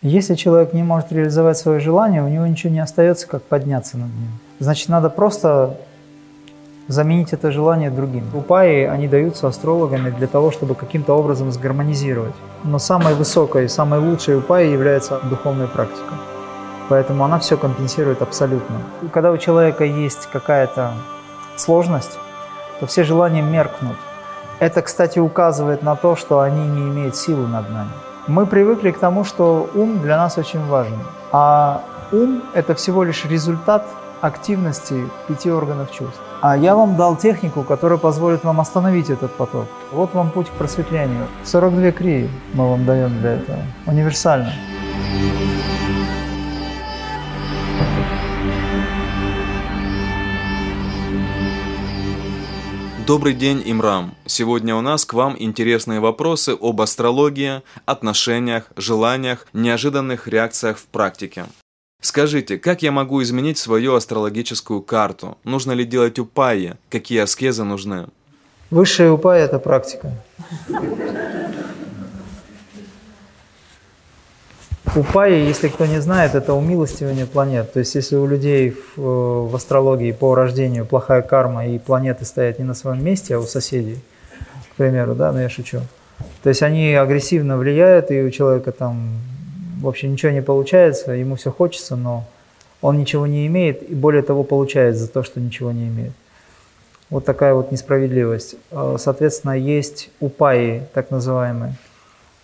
Если 0.00 0.36
человек 0.36 0.74
не 0.74 0.84
может 0.84 1.10
реализовать 1.10 1.58
свое 1.58 1.80
желание, 1.80 2.22
у 2.22 2.28
него 2.28 2.46
ничего 2.46 2.72
не 2.72 2.78
остается, 2.78 3.26
как 3.26 3.42
подняться 3.42 3.98
над 3.98 4.06
ним. 4.06 4.30
Значит, 4.60 4.88
надо 4.88 5.10
просто 5.10 5.76
заменить 6.86 7.32
это 7.32 7.50
желание 7.50 7.90
другим. 7.90 8.24
Упаи, 8.32 8.84
они 8.84 9.08
даются 9.08 9.48
астрологами 9.48 10.10
для 10.10 10.28
того, 10.28 10.52
чтобы 10.52 10.76
каким-то 10.76 11.14
образом 11.14 11.50
сгармонизировать. 11.50 12.34
Но 12.62 12.78
самой 12.78 13.14
высокой, 13.14 13.68
самой 13.68 13.98
лучшей 13.98 14.38
упаи 14.38 14.68
является 14.68 15.18
духовная 15.28 15.66
практика. 15.66 16.14
Поэтому 16.88 17.24
она 17.24 17.40
все 17.40 17.56
компенсирует 17.56 18.22
абсолютно. 18.22 18.76
И 19.02 19.08
когда 19.08 19.32
у 19.32 19.36
человека 19.36 19.84
есть 19.84 20.28
какая-то 20.32 20.92
сложность, 21.56 22.18
то 22.78 22.86
все 22.86 23.02
желания 23.02 23.42
меркнут. 23.42 23.96
Это, 24.60 24.80
кстати, 24.80 25.18
указывает 25.18 25.82
на 25.82 25.96
то, 25.96 26.14
что 26.14 26.38
они 26.38 26.66
не 26.66 26.88
имеют 26.88 27.16
силы 27.16 27.48
над 27.48 27.68
нами. 27.70 27.90
Мы 28.28 28.44
привыкли 28.44 28.90
к 28.90 28.98
тому, 28.98 29.24
что 29.24 29.70
ум 29.74 30.00
для 30.02 30.18
нас 30.18 30.36
очень 30.36 30.62
важен. 30.66 30.98
А 31.32 31.80
ум– 32.12 32.42
это 32.54 32.74
всего 32.74 33.02
лишь 33.02 33.24
результат 33.24 33.86
активности 34.20 35.08
пяти 35.26 35.50
органов 35.50 35.90
чувств. 35.90 36.20
А 36.42 36.54
я 36.54 36.74
вам 36.74 36.96
дал 36.96 37.16
технику, 37.16 37.62
которая 37.62 37.98
позволит 37.98 38.44
вам 38.44 38.60
остановить 38.60 39.08
этот 39.08 39.32
поток. 39.32 39.66
Вот 39.92 40.12
вам 40.12 40.30
путь 40.30 40.48
к 40.50 40.52
просветлению. 40.52 41.26
42 41.44 41.92
крии 41.92 42.30
мы 42.52 42.68
вам 42.68 42.84
даем 42.84 43.18
для 43.18 43.32
этого. 43.32 43.58
Универсально. 43.86 44.52
Добрый 53.08 53.32
день, 53.32 53.62
Имрам. 53.64 54.14
Сегодня 54.26 54.76
у 54.76 54.82
нас 54.82 55.06
к 55.06 55.14
вам 55.14 55.34
интересные 55.38 55.98
вопросы 55.98 56.54
об 56.60 56.82
астрологии, 56.82 57.62
отношениях, 57.86 58.64
желаниях, 58.76 59.46
неожиданных 59.54 60.28
реакциях 60.28 60.76
в 60.76 60.84
практике. 60.84 61.46
Скажите, 62.02 62.58
как 62.58 62.82
я 62.82 62.92
могу 62.92 63.22
изменить 63.22 63.56
свою 63.56 63.94
астрологическую 63.94 64.82
карту? 64.82 65.38
Нужно 65.42 65.72
ли 65.72 65.86
делать 65.86 66.18
упаи? 66.18 66.74
Какие 66.90 67.20
аскезы 67.20 67.64
нужны? 67.64 68.08
Высшая 68.68 69.10
упая– 69.10 69.44
это 69.46 69.58
практика. 69.58 70.12
Упаи, 74.96 75.44
если 75.46 75.68
кто 75.68 75.86
не 75.86 76.00
знает, 76.00 76.34
это 76.34 76.54
умилостивание 76.54 77.26
планет. 77.26 77.72
То 77.72 77.80
есть 77.80 77.94
если 77.94 78.16
у 78.16 78.26
людей 78.26 78.74
в, 78.96 79.48
в 79.48 79.54
астрологии 79.54 80.12
по 80.12 80.34
рождению 80.34 80.86
плохая 80.86 81.22
карма 81.22 81.66
и 81.66 81.78
планеты 81.78 82.24
стоят 82.24 82.58
не 82.58 82.64
на 82.64 82.74
своем 82.74 83.04
месте, 83.04 83.36
а 83.36 83.38
у 83.38 83.42
соседей, 83.42 83.98
к 84.72 84.76
примеру, 84.76 85.14
да, 85.14 85.32
но 85.32 85.40
я 85.40 85.48
шучу. 85.48 85.80
То 86.42 86.48
есть 86.48 86.62
они 86.62 86.94
агрессивно 86.94 87.58
влияют, 87.58 88.10
и 88.10 88.22
у 88.22 88.30
человека 88.30 88.72
там 88.72 89.10
вообще 89.80 90.08
ничего 90.08 90.32
не 90.32 90.42
получается, 90.42 91.12
ему 91.12 91.36
все 91.36 91.50
хочется, 91.50 91.94
но 91.94 92.24
он 92.80 92.98
ничего 92.98 93.26
не 93.26 93.46
имеет, 93.46 93.88
и 93.88 93.94
более 93.94 94.22
того 94.22 94.42
получает 94.42 94.96
за 94.96 95.08
то, 95.08 95.22
что 95.22 95.40
ничего 95.40 95.70
не 95.70 95.88
имеет. 95.88 96.12
Вот 97.10 97.24
такая 97.24 97.54
вот 97.54 97.72
несправедливость. 97.72 98.56
А, 98.70 98.96
соответственно, 98.98 99.52
есть 99.52 100.10
упаи, 100.20 100.82
так 100.94 101.10
называемые– 101.10 101.74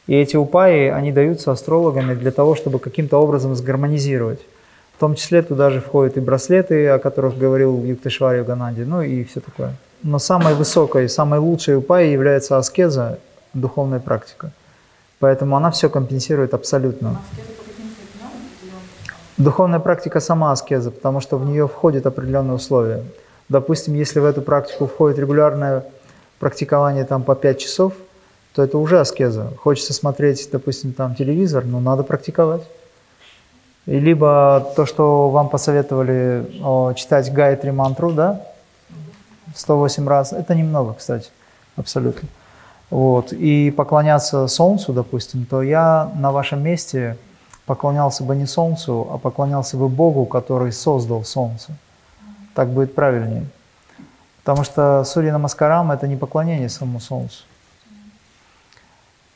и 0.06 0.14
эти 0.14 0.36
упаи, 0.36 0.88
они 0.88 1.12
даются 1.12 1.50
астрологами 1.50 2.14
для 2.14 2.30
того, 2.30 2.54
чтобы 2.54 2.78
каким-то 2.78 3.16
образом 3.16 3.54
сгармонизировать. 3.54 4.40
В 4.96 5.00
том 5.00 5.14
числе 5.14 5.42
туда 5.42 5.70
же 5.70 5.80
входят 5.80 6.16
и 6.16 6.20
браслеты, 6.20 6.88
о 6.88 6.98
которых 6.98 7.38
говорил 7.38 7.82
Юктешвари 7.82 8.42
Гананди, 8.42 8.82
ну 8.82 9.02
и 9.02 9.24
все 9.24 9.40
такое. 9.40 9.74
Но 10.02 10.18
самой 10.18 10.54
высокой, 10.54 11.08
самой 11.08 11.40
лучшей 11.40 11.78
упаей 11.78 12.12
является 12.12 12.58
аскеза, 12.58 13.18
духовная 13.54 13.98
практика. 13.98 14.50
Поэтому 15.20 15.56
она 15.56 15.70
все 15.70 15.88
компенсирует 15.88 16.52
абсолютно. 16.52 17.20
Духовная 19.38 19.80
практика 19.80 20.20
сама 20.20 20.52
аскеза, 20.52 20.90
потому 20.90 21.20
что 21.20 21.38
в 21.38 21.46
нее 21.46 21.66
входят 21.66 22.06
определенные 22.06 22.54
условия. 22.54 23.02
Допустим, 23.48 23.94
если 23.94 24.20
в 24.20 24.24
эту 24.24 24.42
практику 24.42 24.86
входит 24.86 25.18
регулярное 25.18 25.84
практикование 26.38 27.04
там 27.04 27.22
по 27.22 27.34
5 27.34 27.58
часов– 27.58 27.94
то 28.54 28.62
это 28.62 28.78
уже 28.78 29.00
аскеза. 29.00 29.52
Хочется 29.58 29.92
смотреть, 29.92 30.48
допустим, 30.52 30.92
там 30.92 31.14
телевизор, 31.14 31.64
но 31.64 31.80
надо 31.80 32.04
практиковать. 32.04 32.62
И 33.86 33.98
либо 33.98 34.72
то, 34.76 34.86
что 34.86 35.28
вам 35.28 35.48
посоветовали 35.48 36.60
о, 36.62 36.92
читать 36.94 37.32
Гайатри 37.32 37.72
мантру, 37.72 38.12
да, 38.12 38.40
108 39.54 40.08
раз, 40.08 40.32
это 40.32 40.54
немного, 40.54 40.94
кстати, 40.94 41.30
абсолютно. 41.76 42.28
Вот. 42.90 43.32
И 43.32 43.72
поклоняться 43.72 44.46
Солнцу, 44.46 44.92
допустим, 44.92 45.46
то 45.46 45.62
я 45.62 46.10
на 46.14 46.30
вашем 46.30 46.62
месте 46.62 47.16
поклонялся 47.66 48.22
бы 48.22 48.36
не 48.36 48.46
Солнцу, 48.46 49.08
а 49.10 49.18
поклонялся 49.18 49.76
бы 49.76 49.88
Богу, 49.88 50.26
который 50.26 50.70
создал 50.72 51.24
Солнце. 51.24 51.72
Так 52.54 52.68
будет 52.68 52.94
правильнее. 52.94 53.46
Потому 54.44 54.64
что 54.64 55.02
Сурья 55.04 55.32
Намаскарам– 55.32 55.90
это 55.92 56.06
не 56.06 56.16
поклонение 56.16 56.68
самому 56.68 57.00
Солнцу. 57.00 57.44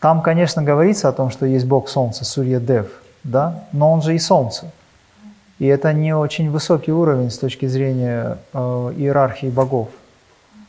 Там, 0.01 0.23
конечно, 0.23 0.63
говорится 0.63 1.09
о 1.09 1.13
том, 1.13 1.31
что 1.31 1.45
есть 1.45 1.67
Бог 1.67 1.89
Солнца, 1.89 2.25
Сурья 2.25 2.61
Дев, 2.61 2.87
да, 3.25 3.65
но 3.73 3.93
он 3.93 4.03
же 4.03 4.15
и 4.15 4.19
Солнце. 4.19 4.71
И 5.59 5.67
это 5.67 5.93
не 5.93 6.15
очень 6.15 6.51
высокий 6.51 6.93
уровень 6.93 7.31
с 7.31 7.39
точки 7.39 7.67
зрения 7.67 8.39
э, 8.53 8.59
иерархии 8.97 9.49
богов. 9.49 9.89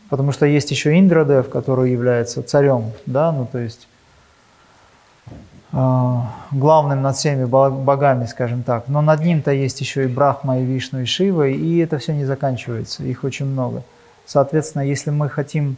Потому 0.09 0.31
что 0.31 0.47
есть 0.47 0.71
еще 0.71 0.97
Индрадев, 0.97 1.49
который 1.49 1.91
является 1.91 2.41
царем, 2.41 2.91
да, 3.05 3.31
ну 3.31 3.45
то 3.45 3.59
есть 3.59 3.87
э, 5.73 6.17
главным 6.49 7.03
над 7.03 7.15
всеми 7.15 7.45
богами, 7.45 8.25
скажем 8.25 8.63
так. 8.63 8.87
Но 8.87 9.01
над 9.01 9.19
ним-то 9.19 9.51
есть 9.51 9.79
еще 9.79 10.05
и 10.05 10.07
Брахма, 10.07 10.59
и 10.59 10.65
Вишну, 10.65 11.01
и 11.01 11.05
Шива, 11.05 11.47
и 11.47 11.77
это 11.77 11.99
все 11.99 12.13
не 12.13 12.25
заканчивается, 12.25 13.03
их 13.03 13.23
очень 13.23 13.45
много. 13.45 13.83
Соответственно, 14.25 14.81
если 14.81 15.11
мы 15.11 15.29
хотим 15.29 15.77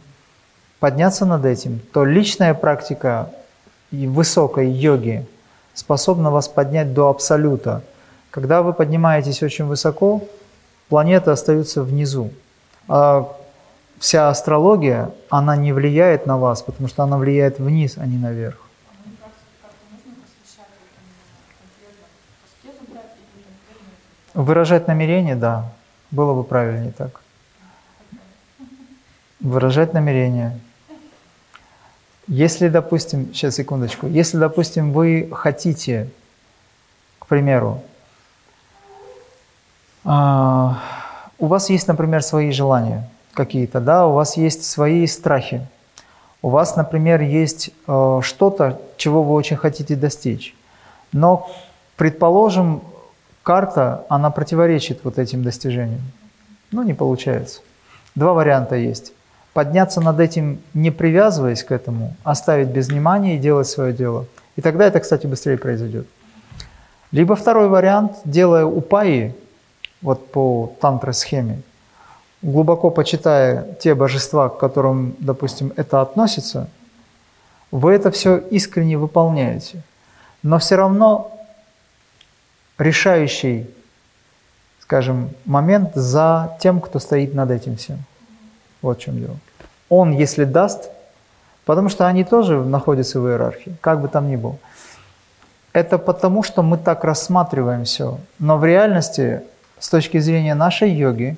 подняться 0.80 1.26
над 1.26 1.44
этим, 1.44 1.80
то 1.92 2.06
личная 2.06 2.54
практика 2.54 3.28
высокой 3.92 4.70
йоги 4.70 5.26
способна 5.74 6.30
вас 6.30 6.48
поднять 6.48 6.92
до 6.94 7.08
абсолюта. 7.08 7.82
Когда 8.30 8.62
вы 8.62 8.72
поднимаетесь 8.72 9.42
очень 9.42 9.66
высоко, 9.66 10.22
планеты 10.88 11.30
остаются 11.30 11.82
внизу. 11.82 12.30
А 12.88 13.28
вся 13.98 14.28
астрология, 14.28 15.10
она 15.28 15.56
не 15.56 15.72
влияет 15.72 16.26
на 16.26 16.38
вас, 16.38 16.62
потому 16.62 16.88
что 16.88 17.02
она 17.02 17.18
влияет 17.18 17.58
вниз, 17.58 17.94
а 17.98 18.06
не 18.06 18.18
наверх. 18.18 18.58
Выражать 24.34 24.88
намерение, 24.88 25.36
да, 25.36 25.70
было 26.10 26.32
бы 26.32 26.42
правильнее 26.42 26.92
так. 26.92 27.20
Выражать 29.40 29.92
намерение. 29.92 30.58
Если, 32.28 32.68
допустим, 32.68 33.34
сейчас 33.34 33.56
секундочку, 33.56 34.06
если, 34.06 34.38
допустим, 34.38 34.92
вы 34.92 35.28
хотите, 35.32 36.08
к 37.18 37.26
примеру, 37.26 37.82
а, 40.04 40.78
у 41.38 41.46
вас 41.46 41.68
есть, 41.70 41.88
например, 41.88 42.22
свои 42.22 42.52
желания 42.52 43.08
какие-то, 43.34 43.80
да, 43.80 44.06
у 44.06 44.12
вас 44.12 44.36
есть 44.36 44.64
свои 44.64 45.06
страхи, 45.06 45.66
у 46.42 46.48
вас, 46.48 46.76
например, 46.76 47.20
есть 47.20 47.70
э, 47.86 48.20
что-то, 48.22 48.80
чего 48.96 49.22
вы 49.22 49.34
очень 49.34 49.56
хотите 49.56 49.94
достичь, 49.94 50.54
но, 51.12 51.50
предположим, 51.96 52.82
карта, 53.42 54.04
она 54.08 54.30
противоречит 54.30 55.00
вот 55.04 55.18
этим 55.18 55.42
достижениям, 55.42 56.02
ну, 56.72 56.82
не 56.82 56.94
получается. 56.94 57.60
Два 58.14 58.34
варианта 58.34 58.76
есть 58.76 59.12
подняться 59.52 60.00
над 60.00 60.20
этим, 60.20 60.60
не 60.74 60.90
привязываясь 60.90 61.62
к 61.62 61.72
этому, 61.72 62.16
оставить 62.24 62.68
без 62.68 62.88
внимания 62.88 63.36
и 63.36 63.38
делать 63.38 63.68
свое 63.68 63.92
дело. 63.92 64.26
И 64.56 64.60
тогда 64.60 64.86
это, 64.86 65.00
кстати, 65.00 65.26
быстрее 65.26 65.58
произойдет. 65.58 66.06
Либо 67.10 67.36
второй 67.36 67.68
вариант, 67.68 68.16
делая 68.24 68.64
упаи, 68.64 69.34
вот 70.00 70.32
по 70.32 70.72
тантра-схеме, 70.80 71.62
глубоко 72.40 72.90
почитая 72.90 73.74
те 73.80 73.94
божества, 73.94 74.48
к 74.48 74.58
которым, 74.58 75.14
допустим, 75.18 75.72
это 75.76 76.00
относится, 76.00 76.68
вы 77.70 77.92
это 77.92 78.10
все 78.10 78.38
искренне 78.38 78.98
выполняете. 78.98 79.82
Но 80.42 80.58
все 80.58 80.76
равно 80.76 81.30
решающий, 82.78 83.70
скажем, 84.80 85.30
момент 85.44 85.94
за 85.94 86.56
тем, 86.60 86.80
кто 86.80 86.98
стоит 86.98 87.34
над 87.34 87.50
этим 87.50 87.76
всем. 87.76 87.98
Вот 88.82 88.98
в 88.98 89.00
чем 89.00 89.18
дело. 89.18 89.36
Он, 89.92 90.12
если 90.12 90.44
даст, 90.44 90.88
потому 91.66 91.90
что 91.90 92.06
они 92.06 92.24
тоже 92.24 92.64
находятся 92.64 93.20
в 93.20 93.28
иерархии, 93.28 93.76
как 93.82 94.00
бы 94.00 94.08
там 94.08 94.26
ни 94.30 94.36
было. 94.36 94.56
Это 95.74 95.98
потому, 95.98 96.42
что 96.42 96.62
мы 96.62 96.78
так 96.78 97.04
рассматриваем 97.04 97.84
все. 97.84 98.18
Но 98.38 98.56
в 98.56 98.64
реальности, 98.64 99.42
с 99.78 99.90
точки 99.90 100.16
зрения 100.16 100.54
нашей 100.54 100.90
йоги, 100.90 101.36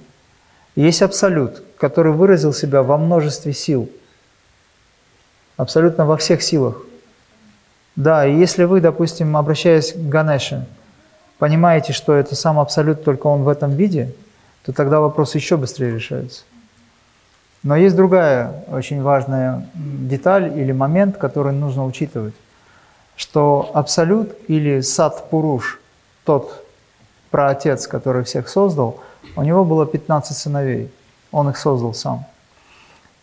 есть 0.77 1.03
абсолют, 1.03 1.65
который 1.79 2.13
выразил 2.13 2.53
себя 2.53 2.85
во 2.85 2.97
множестве 2.97 3.53
сил. 3.53 3.91
Абсолютно 5.57 6.07
во 6.07 6.17
всех 6.17 6.41
силах. 6.41 6.77
Да, 7.97 8.25
и 8.25 8.39
если 8.39 8.63
вы, 8.63 8.81
допустим, 8.81 9.37
обращаясь 9.37 9.95
к 9.95 9.97
Ганеше, 9.97 10.65
понимаете, 11.41 11.93
что 11.93 12.15
это 12.15 12.37
сам 12.37 12.61
Абсолют, 12.61 13.03
только 13.03 13.27
он 13.27 13.43
в 13.43 13.49
этом 13.49 13.73
виде, 13.73 14.15
то 14.65 14.73
тогда 14.73 15.01
вопрос 15.01 15.35
еще 15.35 15.57
быстрее 15.57 15.93
решается. 15.93 16.45
Но 17.65 17.77
есть 17.77 17.97
другая 17.97 18.63
очень 18.69 19.03
важная 19.03 19.67
деталь 19.75 20.53
или 20.57 20.71
момент, 20.71 21.17
который 21.17 21.55
нужно 21.55 21.87
учитывать, 21.87 22.35
что 23.17 23.71
Абсолют 23.73 24.37
или 24.49 24.83
Сад 24.83 25.31
Пуруш, 25.31 25.81
тот 26.25 26.63
праотец, 27.31 27.87
который 27.87 28.23
всех 28.25 28.49
создал, 28.51 29.01
у 29.35 29.43
него 29.43 29.65
было 29.65 29.87
15 29.87 30.37
сыновей, 30.37 30.93
он 31.33 31.49
их 31.49 31.57
создал 31.57 31.95
сам. 31.95 32.27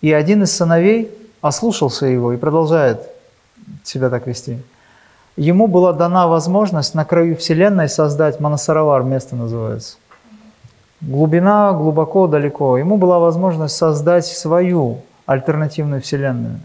И 0.01 0.11
один 0.11 0.41
из 0.41 0.51
сыновей 0.55 1.11
ослушался 1.41 2.07
его 2.07 2.33
и 2.33 2.37
продолжает 2.37 2.99
себя 3.83 4.09
так 4.09 4.25
вести. 4.25 4.57
Ему 5.37 5.67
была 5.67 5.93
дана 5.93 6.27
возможность 6.27 6.95
на 6.95 7.05
краю 7.05 7.37
Вселенной 7.37 7.87
создать 7.87 8.39
Манасаравар, 8.39 9.03
место 9.03 9.35
называется. 9.35 9.97
Глубина 11.01 11.73
глубоко, 11.73 12.27
далеко. 12.27 12.77
Ему 12.77 12.97
была 12.97 13.19
возможность 13.19 13.75
создать 13.75 14.25
свою 14.25 15.01
альтернативную 15.25 16.01
Вселенную, 16.01 16.59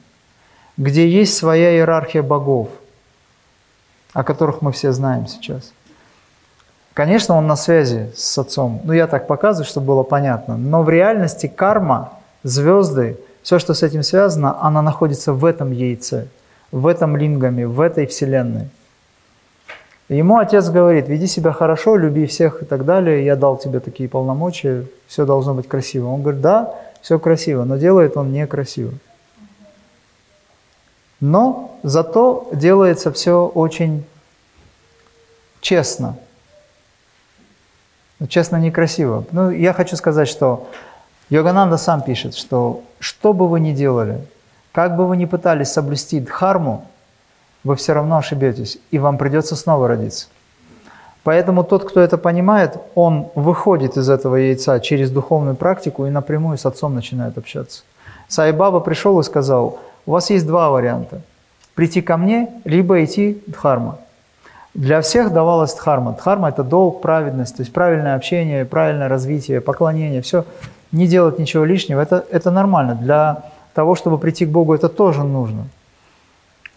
где 0.77 1.09
есть 1.09 1.37
своя 1.37 1.73
иерархия 1.73 2.23
богов, 2.23 2.69
о 4.13 4.25
которых 4.25 4.63
мы 4.63 4.73
все 4.73 4.93
знаем 4.93 5.27
сейчас. 5.27 5.73
Конечно, 6.93 7.35
он 7.37 7.47
на 7.47 7.57
связи 7.57 8.11
с 8.15 8.39
Отцом. 8.39 8.81
Ну, 8.85 8.93
я 8.93 9.07
так 9.07 9.27
показываю, 9.27 9.67
чтобы 9.67 9.87
было 9.89 10.03
понятно. 10.03 10.57
Но 10.57 10.83
в 10.83 10.91
реальности 10.91 11.47
карма, 11.47 12.13
звезды, 12.43 13.19
все, 13.43 13.59
что 13.59 13.75
с 13.75 13.83
этим 13.83 14.03
связано, 14.03 14.63
она 14.63 14.83
находится 14.83 15.33
в 15.33 15.45
этом 15.45 15.73
яйце– 15.73 16.29
в 16.73 16.87
этом 16.87 17.17
лингаме, 17.17 17.67
в 17.67 17.81
этой 17.81 18.07
вселенной. 18.07 18.69
Ему 20.09 20.39
отец 20.39 20.69
говорит, 20.69 21.09
веди 21.09 21.27
себя 21.27 21.53
хорошо, 21.53 21.97
люби 21.97 22.27
всех 22.27 22.63
и 22.63 22.65
так 22.65 22.85
далее, 22.85 23.25
я 23.25 23.37
дал 23.37 23.57
тебе 23.57 23.81
такие 23.81 24.09
полномочия, 24.09 24.87
все 25.07 25.27
должно 25.27 25.55
быть 25.55 25.69
красиво. 25.69 26.09
Он 26.09 26.23
говорит, 26.23 26.41
да, 26.41 26.75
все 27.03 27.19
красиво, 27.19 27.65
но 27.65 27.77
делает 27.77 28.17
он 28.17 28.33
некрасиво. 28.33 28.93
Но 31.21 31.79
зато 31.83 32.49
делается 32.53 33.11
все 33.11 33.47
очень 33.47 34.05
честно. 35.61 36.19
Честно, 38.29 38.57
некрасиво. 38.57 39.25
Ну, 39.33 39.51
я 39.51 39.73
хочу 39.73 39.97
сказать, 39.97 40.29
что 40.29 40.69
Йогананда 41.29 41.77
сам 41.77 42.03
пишет, 42.03 42.35
что 42.35 42.83
что 42.99 43.33
бы 43.33 43.49
вы 43.49 43.61
ни 43.61 43.73
делали– 43.73 44.21
как 44.77 44.95
бы 44.95 45.07
вы 45.07 45.17
ни 45.17 45.25
пытались 45.25 45.69
соблюсти 45.69 46.21
дхарму, 46.21 46.85
вы 47.67 47.75
все 47.75 47.95
равно 47.95 48.19
ошибетесь, 48.19 48.79
и 48.93 48.99
вам 49.01 49.19
придется 49.19 49.57
снова 49.57 49.89
родиться. 49.89 50.29
Поэтому 51.25 51.65
тот, 51.65 51.85
кто 51.85 52.01
это 52.01 52.17
понимает, 52.17 52.79
он 52.95 53.27
выходит 53.35 53.97
из 53.97 54.09
этого 54.09 54.37
яйца 54.37 54.79
через 54.79 55.11
духовную 55.11 55.57
практику 55.57 56.07
и 56.07 56.11
напрямую 56.11 56.59
с 56.59 56.65
отцом 56.65 56.95
начинает 56.95 57.37
общаться. 57.37 57.83
Сайбаба 58.29 58.79
пришел 58.79 59.19
и 59.19 59.25
сказал, 59.25 59.81
у 60.07 60.13
вас 60.13 60.31
есть 60.31 60.47
два 60.47 60.71
варианта. 60.71 61.23
Прийти 61.75 62.03
ко 62.03 62.17
мне, 62.17 62.49
либо 62.65 63.05
идти 63.05 63.43
дхарма. 63.49 63.99
Для 64.73 65.01
всех 65.01 65.33
давалась 65.33 65.75
дхарма. 65.75 66.13
Дхарма– 66.13 66.49
это 66.51 66.63
долг, 66.63 67.01
праведность, 67.01 67.57
то 67.57 67.63
есть 67.63 67.73
правильное 67.73 68.15
общение, 68.15 68.65
правильное 68.65 69.09
развитие, 69.09 69.61
поклонение, 69.61 70.23
все. 70.23 70.45
Не 70.93 71.09
делать 71.09 71.41
ничего 71.41 71.65
лишнего– 71.65 72.01
это, 72.03 72.25
это 72.31 72.53
нормально. 72.53 72.95
Для 72.95 73.43
того, 73.75 73.97
чтобы 73.97 74.19
прийти 74.19 74.47
к 74.47 74.51
Богу, 74.51 74.75
это 74.75 74.89
тоже 74.89 75.25
нужно. 75.25 75.67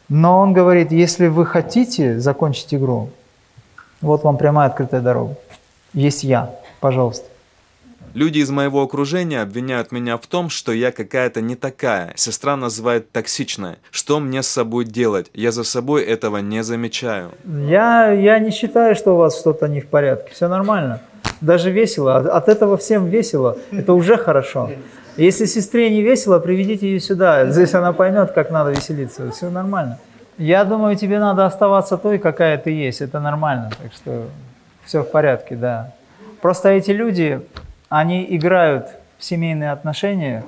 Но 0.10 0.40
он 0.40 0.54
говорит, 0.54 0.92
если 0.92 1.28
вы 1.28 1.46
хотите 1.46 2.20
закончить 2.20 2.74
игру, 2.74 3.10
вот 4.02 4.24
вам 4.24 4.38
прямая 4.38 4.68
открытая 4.68 5.02
дорога. 5.02 5.36
Есть 5.94 6.24
я, 6.24 6.56
пожалуйста. 6.80 7.26
Люди 8.16 8.40
из 8.40 8.50
моего 8.50 8.82
окружения 8.82 9.40
обвиняют 9.42 9.92
меня 9.92 10.18
в 10.18 10.26
том, 10.26 10.50
что 10.50 10.72
я 10.72 10.92
какая-то 10.92 11.42
не 11.42 11.56
такая. 11.56 12.12
Сестра 12.16 12.56
называет 12.56 13.12
токсичная. 13.12 13.78
Что 13.92 14.20
мне 14.20 14.42
с 14.42 14.48
собой 14.48 14.86
делать? 14.86 15.30
Я 15.36 15.52
за 15.52 15.64
собой 15.64 16.04
этого 16.04 16.38
не 16.38 16.64
замечаю. 16.64 17.32
Я, 17.46 18.12
я 18.12 18.40
не 18.40 18.50
считаю, 18.50 18.96
что 18.96 19.14
у 19.14 19.18
вас 19.18 19.40
что-то 19.40 19.68
не 19.68 19.80
в 19.80 19.88
порядке. 19.88 20.32
Все 20.34 20.48
нормально. 20.48 21.02
Даже 21.40 21.70
весело. 21.70 22.18
От 22.18 22.50
этого 22.50 22.78
всем 22.78 23.08
весело. 23.08 23.58
Это 23.72 23.94
уже 23.94 24.18
хорошо. 24.18 24.72
Если 25.20 25.46
сестре 25.48 25.90
не 25.90 26.02
весело, 26.02 26.40
приведите 26.40 26.88
ее 26.88 27.02
сюда. 27.02 27.52
Здесь 27.52 27.74
она 27.74 27.92
поймет, 27.92 28.32
как 28.32 28.52
надо 28.52 28.72
веселиться. 28.72 29.30
Все 29.32 29.50
нормально. 29.50 30.00
Я 30.38 30.64
думаю, 30.64 30.96
тебе 30.96 31.20
надо 31.20 31.46
оставаться 31.46 31.98
той, 31.98 32.20
какая 32.20 32.58
ты 32.58 32.72
есть. 32.72 33.02
Это 33.02 33.20
нормально. 33.20 33.70
Так 33.82 33.92
что 33.92 34.28
все 34.86 35.04
в 35.04 35.12
порядке, 35.12 35.58
да. 35.58 35.92
Просто 36.42 36.70
эти 36.70 36.92
люди, 36.92 37.42
они 37.90 38.26
играют 38.30 38.88
в 39.18 39.26
семейные 39.26 39.72
отношения. 39.72 40.46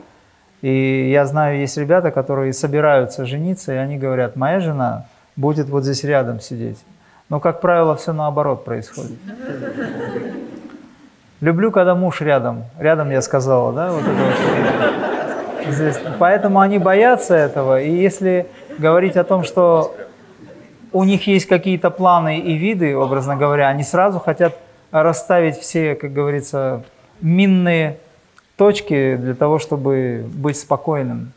И 0.62 1.12
я 1.12 1.26
знаю, 1.26 1.60
есть 1.60 1.76
ребята, 1.76 2.12
которые 2.12 2.54
собираются 2.54 3.26
жениться, 3.26 3.74
и 3.74 3.76
они 3.76 3.98
говорят, 3.98 4.38
моя 4.38 4.62
жена 4.62 5.06
будет 5.36 5.68
вот 5.68 5.84
здесь 5.84 6.06
рядом 6.06 6.40
сидеть. 6.40 6.78
Но, 7.28 7.42
как 7.42 7.60
правило, 7.60 7.98
все 7.98 8.14
наоборот 8.14 8.64
происходит. 8.64 9.20
Люблю, 11.42 11.72
когда 11.72 11.96
муж 11.96 12.22
рядом. 12.22 12.66
Рядом 12.78 13.10
я 13.10 13.22
сказала, 13.24 13.74
да? 13.74 13.92
Вот 13.92 14.04
это 14.04 14.12
вот. 14.12 15.74
Здесь. 15.74 16.00
Поэтому 16.20 16.60
они 16.60 16.78
боятся 16.78 17.36
этого. 17.36 17.82
И 17.82 17.92
если 17.92 18.48
говорить 18.78 19.18
о 19.18 19.24
том, 19.24 19.44
что 19.44 19.96
у 20.92 21.04
них 21.04 21.26
есть 21.26 21.48
какие-то 21.48 21.90
планы 21.90 22.40
и 22.40 22.54
виды, 22.54 22.96
образно 22.96 23.36
говоря, 23.36 23.70
они 23.70 23.84
сразу 23.84 24.20
хотят 24.20 24.56
расставить 24.92 25.58
все, 25.58 25.96
как 25.96 26.14
говорится, 26.14 26.84
минные 27.22 27.98
точки 28.56 29.16
для 29.16 29.34
того, 29.34 29.58
чтобы 29.58 30.24
быть 30.32 30.60
спокойным. 30.60 31.32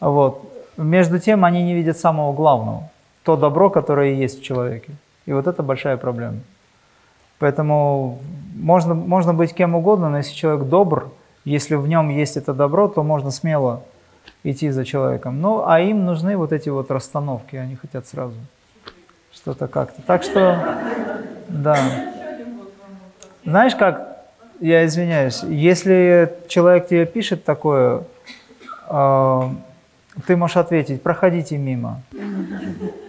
Вот. 0.00 0.42
Между 0.78 1.18
тем 1.18 1.44
они 1.44 1.62
не 1.62 1.74
видят 1.74 1.98
самого 1.98 2.32
главного, 2.32 2.88
то 3.24 3.36
добро, 3.36 3.68
которое 3.68 4.14
есть 4.14 4.40
в 4.40 4.42
человеке. 4.42 4.92
И 5.26 5.32
вот 5.32 5.46
это 5.46 5.62
большая 5.62 5.98
проблема. 5.98 6.38
Поэтому 7.44 8.20
можно, 8.54 8.94
можно 8.94 9.34
быть 9.34 9.52
кем 9.52 9.74
угодно, 9.74 10.08
но 10.08 10.16
если 10.16 10.32
человек 10.32 10.66
добр, 10.66 11.10
если 11.44 11.74
в 11.74 11.86
нем 11.86 12.08
есть 12.08 12.38
это 12.38 12.54
добро, 12.54 12.88
то 12.88 13.02
можно 13.02 13.30
смело 13.30 13.82
идти 14.44 14.70
за 14.70 14.86
человеком. 14.86 15.42
Ну, 15.42 15.62
а 15.66 15.78
им 15.78 16.06
нужны 16.06 16.38
вот 16.38 16.54
эти 16.54 16.70
вот 16.70 16.90
расстановки, 16.90 17.56
они 17.56 17.76
хотят 17.76 18.06
сразу 18.06 18.32
что-то 19.30 19.68
как-то. 19.68 20.00
Так 20.06 20.22
что, 20.22 20.78
да. 21.50 21.76
Знаешь 23.44 23.76
как, 23.76 24.24
я 24.58 24.86
извиняюсь, 24.86 25.42
если 25.42 26.32
человек 26.48 26.88
тебе 26.88 27.04
пишет 27.04 27.44
такое, 27.44 28.04
э, 28.88 29.42
ты 30.26 30.34
можешь 30.34 30.56
ответить, 30.56 31.02
проходите 31.02 31.58
мимо. 31.58 32.00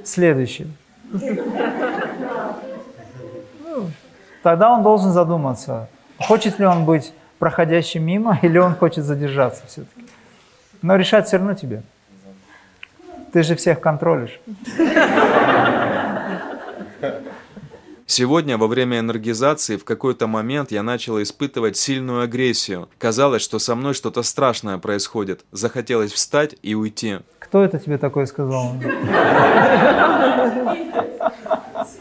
Следующий 0.03 0.67
тогда 4.45 4.71
он 4.71 4.83
должен 4.83 5.11
задуматься, 5.11 5.89
хочет 6.19 6.59
ли 6.59 6.67
он 6.67 6.85
быть 6.85 7.13
проходящим 7.39 8.05
мимо 8.05 8.37
или 8.43 8.59
он 8.59 8.75
хочет 8.75 9.03
задержаться 9.03 9.63
все-таки. 9.67 10.05
Но 10.83 10.97
решать 10.97 11.25
все 11.25 11.37
равно 11.37 11.55
тебе. 11.55 11.81
Ты 13.33 13.41
же 13.41 13.55
всех 13.55 13.79
контролишь. 13.79 14.39
Сегодня, 18.05 18.59
во 18.59 18.67
время 18.67 18.99
энергизации, 18.99 19.77
в 19.77 19.83
какой-то 19.83 20.27
момент 20.27 20.71
я 20.71 20.83
начала 20.83 21.23
испытывать 21.23 21.75
сильную 21.75 22.21
агрессию. 22.21 22.87
Казалось, 22.99 23.41
что 23.41 23.57
со 23.57 23.73
мной 23.73 23.95
что-то 23.95 24.21
страшное 24.21 24.77
происходит. 24.77 25.43
Захотелось 25.51 26.13
встать 26.13 26.55
и 26.61 26.75
уйти. 26.75 27.17
Кто 27.39 27.63
это 27.63 27.79
тебе 27.79 27.97
такое 27.97 28.27
сказал? 28.27 28.75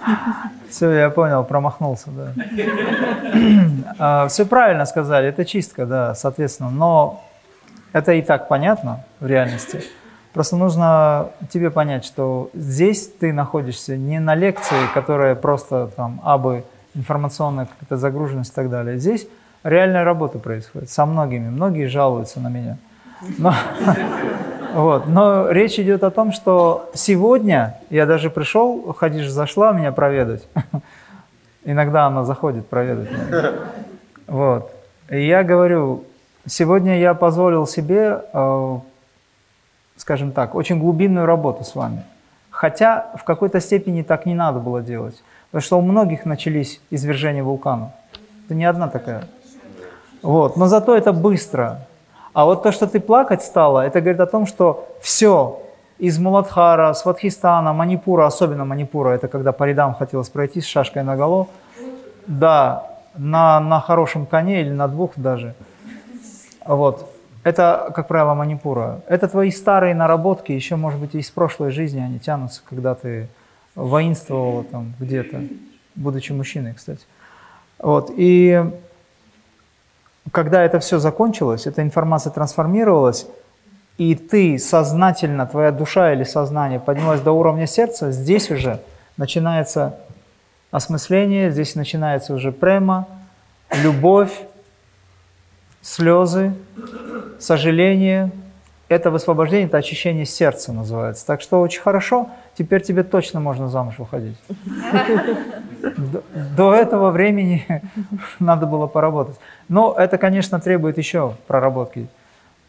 Все, 0.70 0.90
я 0.90 1.11
понял, 1.11 1.44
промахнулся, 1.44 2.11
да. 2.11 2.32
А, 3.99 4.28
Все 4.28 4.44
правильно 4.44 4.87
сказали, 4.87 5.28
это 5.28 5.44
чистка, 5.44 5.87
да, 5.87 6.14
соответственно. 6.14 6.70
Но 6.70 7.25
это 7.92 8.12
и 8.12 8.23
так 8.23 8.49
понятно 8.49 9.04
в 9.20 9.26
реальности. 9.26 9.84
Просто 10.32 10.56
нужно 10.56 11.28
тебе 11.49 11.70
понять, 11.70 12.04
что 12.04 12.50
здесь 12.54 13.06
ты 13.06 13.32
находишься 13.32 13.96
не 13.96 14.18
на 14.18 14.34
лекции, 14.34 14.76
которая 14.92 15.37
просто 15.37 15.88
там 15.94 16.20
абы 16.25 16.64
информационная 16.94 17.66
какая-то 17.66 17.96
загруженность 17.96 18.50
и 18.50 18.54
так 18.54 18.68
далее. 18.68 18.99
Здесь 18.99 19.28
реальная 19.62 20.02
работа 20.02 20.40
происходит 20.40 20.90
со 20.90 21.06
многими. 21.06 21.49
Многие 21.49 21.87
жалуются 21.87 22.40
на 22.40 22.49
меня. 22.49 22.78
Но, 23.38 23.54
вот. 24.75 25.07
Но 25.07 25.50
речь 25.50 25.78
идет 25.78 26.02
о 26.02 26.11
том, 26.11 26.33
что 26.33 26.90
сегодня 26.95 27.81
я 27.90 28.07
даже 28.07 28.28
пришел, 28.28 28.93
Хадиш 28.93 29.28
зашла 29.28 29.73
меня 29.73 29.93
проведать. 29.93 30.49
Иногда 31.64 32.07
она 32.07 32.25
заходит 32.25 32.66
проведать 32.66 33.11
меня. 33.11 33.52
Вот. 34.26 34.73
И 35.11 35.26
я 35.26 35.43
говорю, 35.45 36.04
сегодня 36.47 36.99
я 36.99 37.12
позволил 37.12 37.66
себе, 37.66 38.23
э, 38.33 38.78
скажем 39.99 40.33
так, 40.33 40.54
очень 40.54 40.81
глубинную 40.81 41.26
работу 41.26 41.62
с 41.62 41.75
вами. 41.75 42.04
Хотя 42.49 43.11
в 43.16 43.25
какой-то 43.25 43.61
степени 43.61 44.00
так 44.00 44.25
не 44.25 44.35
надо 44.35 44.61
было 44.61 44.81
делать. 44.81 45.23
Потому 45.50 45.62
что 45.62 45.78
у 45.78 45.83
многих 45.83 46.25
начались 46.25 46.81
извержения 46.90 47.45
вулканов. 47.45 47.90
Это 48.47 48.54
не 48.54 48.64
одна 48.64 48.88
такая. 48.88 49.25
Вот. 50.23 50.57
Но 50.57 50.69
зато 50.69 50.97
это 50.97 51.12
быстро. 51.12 51.87
А 52.34 52.44
вот 52.44 52.62
то, 52.64 52.72
что 52.72 52.86
ты 52.86 53.00
плакать 53.00 53.42
стала, 53.42 53.86
это 53.86 54.00
говорит 54.00 54.20
о 54.20 54.26
том, 54.26 54.46
что 54.46 54.88
все, 55.00 55.62
из 55.98 56.18
Муладхара, 56.18 56.92
Сватхистана, 56.92 57.72
Манипура, 57.72 58.26
особенно 58.26 58.64
Манипура, 58.64 59.10
это 59.10 59.28
когда 59.28 59.52
по 59.52 59.64
рядам 59.64 59.94
хотелось 59.94 60.28
пройти 60.28 60.60
с 60.60 60.66
шашкой 60.66 61.04
на 61.04 61.16
голову, 61.16 61.48
да, 62.26 62.90
на, 63.16 63.60
на 63.60 63.80
хорошем 63.80 64.26
коне 64.26 64.62
или 64.62 64.70
на 64.70 64.88
двух 64.88 65.12
даже. 65.16 65.54
Вот. 66.66 67.08
Это, 67.44 67.92
как 67.94 68.08
правило, 68.08 68.34
Манипура. 68.34 69.00
Это 69.06 69.28
твои 69.28 69.50
старые 69.50 69.94
наработки, 69.94 70.50
еще, 70.50 70.74
может 70.74 70.98
быть, 70.98 71.14
из 71.14 71.30
прошлой 71.30 71.70
жизни 71.70 72.00
они 72.00 72.18
тянутся, 72.18 72.62
когда 72.68 72.96
ты 72.96 73.28
воинствовала 73.76 74.64
там 74.64 74.94
где-то, 74.98 75.40
будучи 75.94 76.32
мужчиной, 76.32 76.74
кстати. 76.74 77.02
Вот. 77.78 78.10
И 78.16 78.64
когда 80.31 80.62
это 80.62 80.81
все 80.81 80.99
закончилось, 80.99 81.66
эта 81.66 81.83
информация 81.83 82.33
трансформировалась, 82.33 83.26
и 83.99 84.14
ты 84.14 84.59
сознательно, 84.59 85.47
твоя 85.47 85.71
душа 85.71 86.12
или 86.12 86.25
сознание 86.25 86.81
поднялась 86.81 87.21
до 87.21 87.33
уровня 87.33 87.66
сердца, 87.66 88.11
здесь 88.11 88.50
уже 88.50 88.81
начинается 89.16 89.99
осмысление, 90.71 91.50
здесь 91.52 91.76
начинается 91.76 92.35
уже 92.35 92.50
према, 92.50 93.07
любовь, 93.83 94.33
слезы, 95.83 96.54
сожаление. 97.38 98.33
Это 98.88 99.11
высвобождение, 99.11 99.66
это 99.66 99.78
очищение 99.78 100.26
сердца 100.26 100.73
называется. 100.73 101.25
Так 101.26 101.40
что 101.40 101.61
очень 101.61 101.81
хорошо, 101.81 102.28
теперь 102.59 102.83
тебе 102.83 103.02
точно 103.02 103.40
можно 103.40 103.69
замуж 103.69 103.95
выходить. 103.99 104.37
До, 105.96 106.22
до 106.56 106.74
этого 106.74 107.10
времени 107.10 107.66
надо 108.38 108.66
было 108.66 108.86
поработать. 108.86 109.36
Но 109.68 109.94
это, 109.96 110.18
конечно, 110.18 110.60
требует 110.60 110.98
еще 110.98 111.34
проработки. 111.46 112.08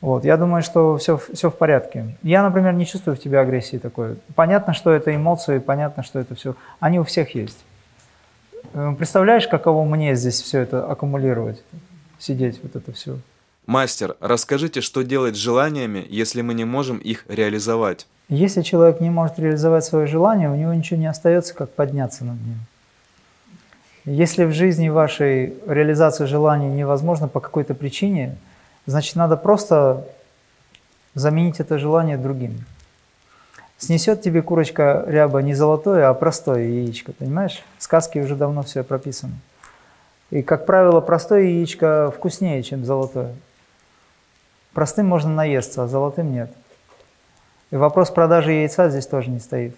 Вот, 0.02 0.26
я 0.26 0.38
думаю, 0.38 0.62
что 0.62 0.98
все, 0.98 1.18
все 1.18 1.50
в 1.50 1.56
порядке. 1.58 2.16
Я, 2.22 2.44
например, 2.44 2.74
не 2.74 2.86
чувствую 2.86 3.16
в 3.16 3.20
тебе 3.20 3.40
агрессии 3.40 3.78
такой. 3.78 4.18
Понятно, 4.36 4.74
что 4.74 4.92
это 4.92 5.16
эмоции, 5.16 5.60
понятно, 5.60 6.04
что 6.04 6.20
это 6.20 6.36
все. 6.36 6.56
Они 6.80 7.00
у 7.00 7.04
всех 7.04 7.34
есть. 7.34 7.58
Э, 8.74 8.94
представляешь, 8.98 9.48
каково 9.48 9.84
мне 9.86 10.16
здесь 10.16 10.42
все 10.42 10.60
это 10.60 10.86
аккумулировать, 10.86 11.64
сидеть 12.20 12.60
вот 12.62 12.76
это 12.76 12.92
все. 12.92 13.18
Мастер, 13.66 14.16
расскажите, 14.20 14.82
что 14.82 15.02
делать 15.02 15.36
с 15.36 15.40
желаниями, 15.40 16.06
если 16.08 16.42
мы 16.42 16.54
не 16.54 16.66
можем 16.66 16.98
их 16.98 17.26
реализовать? 17.28 18.06
Если 18.30 18.62
человек 18.62 19.02
не 19.02 19.10
может 19.10 19.40
реализовать 19.40 19.86
свое 19.86 20.06
желание, 20.08 20.52
у 20.52 20.56
него 20.56 20.74
ничего 20.74 21.00
не 21.00 21.08
остается, 21.08 21.56
как 21.56 21.72
подняться 21.72 22.26
над 22.26 22.40
ним. 22.42 22.60
Если 24.06 24.46
в 24.46 24.54
жизни 24.54 24.90
вашей 24.90 25.56
реализация 25.68 26.28
желаний 26.28 26.68
невозможна 26.68 27.28
по 27.28 27.40
какой-то 27.40 27.74
причине– 27.74 28.36
Значит, 28.86 29.16
надо 29.16 29.36
просто 29.36 30.08
заменить 31.16 31.60
это 31.60 31.80
желание 31.80 32.18
другим. 32.18 32.66
Снесет 33.78 34.22
тебе 34.22 34.42
курочка 34.42 35.04
ряба 35.08 35.42
не 35.42 35.54
золотое, 35.54 36.08
а 36.08 36.14
простое 36.14 36.64
яичко, 36.64 37.12
понимаешь? 37.12 37.64
В 37.78 37.84
сказке 37.84 38.22
уже 38.22 38.36
давно 38.36 38.64
все 38.64 38.84
прописано. 38.84 39.34
И, 40.30 40.42
как 40.42 40.66
правило, 40.66 41.02
простое 41.02 41.44
яичко 41.44 42.12
вкуснее, 42.16 42.64
чем 42.64 42.86
золотое. 42.86 43.34
Простым 44.74 45.08
можно 45.08 45.34
наесться, 45.34 45.84
а 45.84 45.88
золотым 45.88 46.32
нет. 46.32 46.52
И 47.72 47.76
вопрос 47.76 48.12
продажи 48.12 48.52
яйца 48.52 48.90
здесь 48.90 49.08
тоже 49.08 49.30
не 49.30 49.40
стоит, 49.40 49.76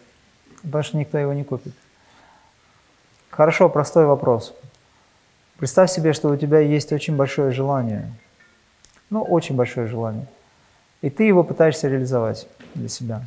что 0.82 0.98
никто 0.98 1.18
его 1.18 1.34
не 1.34 1.44
купит. 1.44 1.74
Хорошо, 3.30 3.70
простой 3.70 4.06
вопрос. 4.06 4.54
Представь 5.58 5.92
себе, 5.92 6.14
что 6.14 6.30
у 6.30 6.36
тебя 6.36 6.60
есть 6.60 6.92
очень 6.92 7.16
большое 7.16 7.52
желание– 7.52 8.12
ну, 9.10 9.22
очень 9.22 9.56
большое 9.56 9.88
желание. 9.88 10.26
И 11.02 11.10
ты 11.10 11.24
его 11.24 11.44
пытаешься 11.44 11.88
реализовать 11.88 12.48
для 12.76 12.90
себя. 12.90 13.22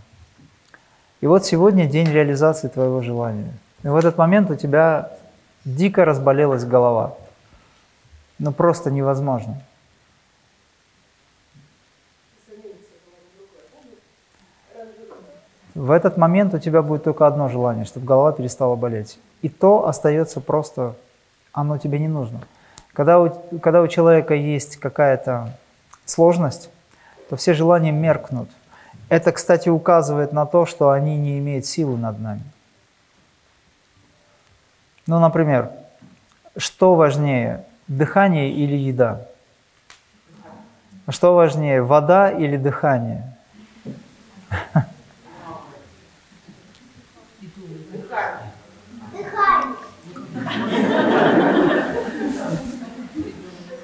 И 1.21 1.26
вот 1.26 1.47
сегодня 1.47 1.87
день 1.87 2.09
реализации 2.09 2.69
твоего 2.69 3.00
желания. 3.00 3.52
И 3.83 3.88
в 3.88 3.97
этот 3.97 4.19
момент 4.19 4.50
у 4.50 4.57
тебя 4.57 5.12
дико 5.64 6.04
разболелась 6.04 6.64
голова. 6.64 7.14
Ну 8.38 8.52
просто 8.52 8.90
невозможно. 8.90 9.62
В 15.74 15.90
этот 15.90 16.16
момент 16.16 16.52
у 16.54 16.58
тебя 16.58 16.82
будет 16.82 17.04
только 17.04 17.26
одно 17.26 17.48
желание, 17.48 17.84
чтобы 17.84 18.06
голова 18.06 18.32
перестала 18.32 18.74
болеть. 18.74 19.18
И 19.42 19.48
то 19.48 19.86
остается 19.86 20.40
просто, 20.40 20.94
оно 21.52 21.78
тебе 21.78 21.98
не 21.98 22.08
нужно. 22.08 22.40
Когда 22.92 23.20
у, 23.20 23.30
когда 23.60 23.80
у 23.82 23.86
человека 23.86 24.34
есть 24.34 24.78
какая-то 24.78 25.56
сложность, 26.04 26.70
то 27.28 27.36
все 27.36 27.54
желания 27.54 27.92
меркнут. 27.92 28.50
Это, 29.08 29.30
кстати, 29.32 29.68
указывает 29.68 30.32
на 30.32 30.44
то, 30.44 30.66
что 30.66 30.90
они 30.90 31.16
не 31.16 31.38
имеют 31.38 31.66
силы 31.66 31.96
над 31.96 32.18
нами. 32.18 32.42
Ну, 35.06 35.18
например, 35.20 35.70
что 36.56 36.94
важнее, 36.94 37.64
дыхание 37.86 38.50
или 38.50 38.76
еда? 38.76 39.26
Что 41.08 41.34
важнее, 41.34 41.82
вода 41.82 42.30
или 42.30 42.56
дыхание? 42.56 43.36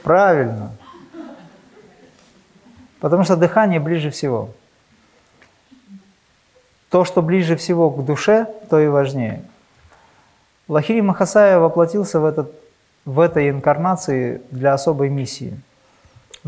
Правильно. 0.06 0.70
Потому 3.00 3.24
что 3.24 3.34
дыхание 3.36 3.80
ближе 3.80 4.10
всего. 4.10 4.50
То, 6.90 7.04
что 7.04 7.22
ближе 7.22 7.56
всего 7.56 7.90
к 7.90 8.04
душе, 8.04 8.46
то 8.70 8.78
и 8.78 8.86
важнее. 8.86 9.42
Лахири 10.68 11.00
Махасая 11.00 11.58
воплотился 11.58 12.20
в, 12.20 12.24
этот, 12.24 12.52
в 13.04 13.18
этой 13.18 13.50
инкарнации 13.50 14.42
для 14.52 14.74
особой 14.74 15.08
миссии. 15.08 15.60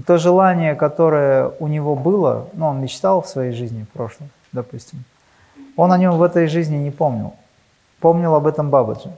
То 0.06 0.18
желание, 0.18 0.76
которое 0.76 1.50
у 1.58 1.66
него 1.66 1.96
было, 1.96 2.48
ну, 2.52 2.66
он 2.68 2.80
мечтал 2.80 3.22
в 3.22 3.28
своей 3.28 3.50
жизни 3.50 3.82
в 3.82 3.88
прошлом, 3.88 4.30
допустим, 4.52 5.02
он 5.74 5.90
о 5.90 5.98
нем 5.98 6.16
в 6.16 6.22
этой 6.22 6.46
жизни 6.46 6.76
не 6.76 6.92
помнил. 6.92 7.34
Помнил 7.98 8.36
об 8.36 8.46
этом 8.46 8.70
Бабаджи. 8.70 9.10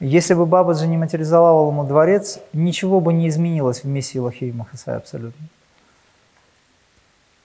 Если 0.00 0.34
бы 0.34 0.46
Бабаджи 0.46 0.86
не 0.86 0.96
материализовал 0.96 1.70
ему 1.70 1.84
дворец, 1.84 2.38
ничего 2.52 3.00
бы 3.00 3.12
не 3.12 3.28
изменилось 3.28 3.82
в 3.82 3.88
миссии 3.88 4.18
Лахири 4.18 4.52
Махасая 4.52 4.96
абсолютно. 4.96 5.46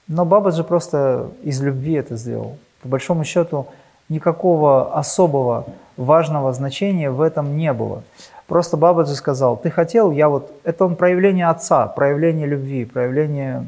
Но 0.06 0.24
Бабаджи 0.24 0.62
просто 0.62 1.30
из 1.42 1.60
любви 1.60 1.94
это 1.94 2.16
сделал. 2.16 2.56
По 2.82 2.88
большому 2.88 3.24
счету, 3.24 3.66
никакого 4.08 4.96
особого 4.96 5.66
важного 5.96 6.52
значения 6.52 7.10
в 7.10 7.20
этом 7.20 7.56
не 7.56 7.72
было. 7.72 8.04
Просто 8.46 8.76
Бабаджи 8.76 9.14
сказал, 9.14 9.56
ты 9.56 9.70
хотел, 9.70 10.12
я 10.12 10.28
вот... 10.28 10.52
Это 10.62 10.84
он 10.84 10.96
проявление 10.96 11.48
отца, 11.48 11.88
проявление 11.88 12.46
любви, 12.46 12.84
проявление 12.84 13.66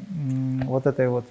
вот 0.65 0.87
этой 0.87 1.09
вот 1.09 1.25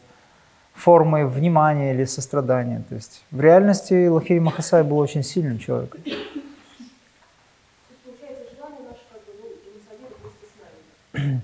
формы 0.73 1.25
внимания 1.27 1.93
или 1.93 2.05
сострадания. 2.05 2.83
То 2.89 2.95
есть 2.95 3.23
в 3.31 3.39
реальности 3.39 4.07
Лахири 4.07 4.39
Махасай 4.39 4.83
был 4.83 4.97
очень 4.97 5.23
сильным 5.23 5.59
человеком. 5.59 6.01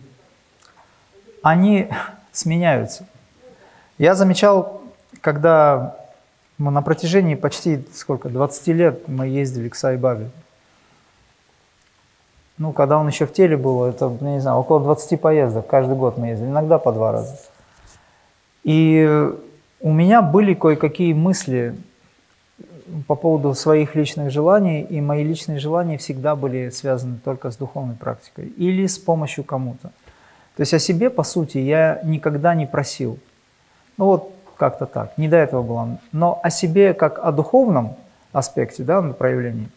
Они 1.42 1.90
сменяются. 2.32 3.08
Я 3.98 4.16
замечал, 4.16 4.82
когда 5.22 5.96
мы 6.58 6.72
на 6.72 6.82
протяжении 6.82 7.36
почти 7.36 7.84
сколько, 7.94 8.30
20 8.30 8.68
лет 8.68 9.08
мы 9.08 9.28
ездили 9.28 9.70
к 9.70 9.76
Сайбабе. 9.76 10.30
Ну, 12.58 12.74
когда 12.74 13.00
он 13.00 13.08
еще 13.08 13.26
в 13.26 13.34
теле 13.34 13.58
был, 13.58 13.86
это, 13.86 14.16
я 14.22 14.34
не 14.34 14.40
знаю, 14.40 14.58
около 14.58 14.80
20 14.82 15.20
поездок 15.20 15.66
каждый 15.66 15.96
год 15.96 16.18
мы 16.18 16.28
ездили, 16.28 16.50
иногда 16.50 16.78
по 16.78 16.92
два 16.92 17.12
раза. 17.12 17.40
И 18.64 19.32
у 19.80 19.92
меня 19.92 20.22
были 20.22 20.54
кое-какие 20.54 21.14
мысли 21.14 21.76
по 23.08 23.16
поводу 23.16 23.54
своих 23.54 23.96
личных 23.96 24.32
желаний, 24.32 24.82
и 24.82 25.02
мои 25.02 25.24
личные 25.24 25.60
желания 25.60 25.98
всегда 25.98 26.36
были 26.36 26.70
связаны 26.70 27.18
только 27.24 27.52
с 27.52 27.58
духовной 27.58 27.96
практикой 27.96 28.48
или 28.48 28.88
с 28.88 28.98
помощью 28.98 29.44
кому-то. 29.44 29.92
То 30.56 30.62
есть 30.62 30.74
о 30.74 30.80
себе, 30.80 31.10
по 31.10 31.24
сути, 31.24 31.58
я 31.58 32.02
никогда 32.04 32.56
не 32.56 32.66
просил– 32.66 33.18
ну 34.02 34.06
вот 34.06 34.34
как-то 34.58 34.88
так, 34.88 35.16
не 35.20 35.28
до 35.28 35.38
этого 35.38 35.62
было. 35.62 36.00
Но 36.12 36.40
о 36.42 36.50
себе 36.50 36.96
как 36.96 37.20
о 37.20 37.32
духовном 37.32 37.98
аспекте, 38.32 38.82
да, 38.82 39.00
проявлении, 39.02 39.70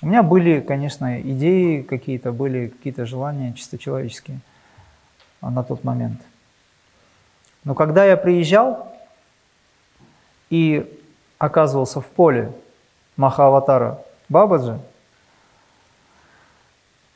у 0.00 0.06
меня 0.06 0.22
были, 0.22 0.60
конечно, 0.60 1.20
идеи 1.20 1.82
какие-то, 1.82 2.30
были 2.30 2.68
какие-то 2.68 3.04
желания 3.04 3.52
чисто 3.54 3.76
человеческие 3.76 4.38
на 5.40 5.64
тот 5.64 5.82
момент. 5.82 6.20
Но 7.64 7.74
когда 7.74 8.04
я 8.04 8.16
приезжал, 8.16 8.92
и 10.50 11.03
оказывался 11.38 12.00
в 12.00 12.06
поле 12.06 12.52
Махааватара 13.16 14.00
Бабаджи, 14.28 14.78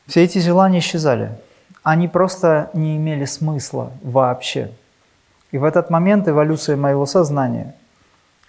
все 0.06 0.24
эти 0.24 0.38
желания 0.38 0.78
исчезали. 0.78 1.32
Они 1.82 2.08
просто 2.08 2.70
не 2.72 2.96
имели 2.96 3.24
смысла 3.24 3.92
вообще. 4.02 4.70
И 5.50 5.58
в 5.58 5.64
этот 5.64 5.90
момент 5.90 6.28
эволюция 6.28 6.76
моего 6.76 7.06
сознания 7.06 7.74